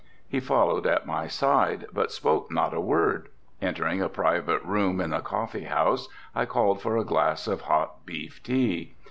He 0.27 0.39
followed 0.39 0.87
at 0.87 1.05
my 1.05 1.27
side 1.27 1.85
but 1.93 2.11
spoke 2.11 2.51
not 2.51 2.73
a 2.73 2.81
word. 2.81 3.29
Entering 3.61 4.01
a 4.01 4.09
private 4.09 4.63
room 4.63 4.99
in 4.99 5.11
the 5.11 5.19
Coffee 5.19 5.65
House 5.65 6.09
I 6.33 6.45
called 6.47 6.81
for 6.81 6.97
a 6.97 7.05
glass 7.05 7.45
of 7.45 7.61
hot 7.61 8.03
beef 8.03 8.41
tea. 8.41 8.95